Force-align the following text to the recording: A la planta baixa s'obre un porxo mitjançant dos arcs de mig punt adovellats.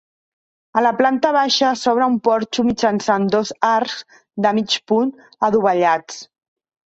A 0.79 0.81
la 0.83 0.91
planta 1.01 1.29
baixa 1.35 1.73
s'obre 1.81 2.07
un 2.13 2.15
porxo 2.27 2.65
mitjançant 2.69 3.27
dos 3.35 3.51
arcs 3.73 3.99
de 4.47 4.53
mig 4.61 4.79
punt 4.93 5.13
adovellats. 5.49 6.19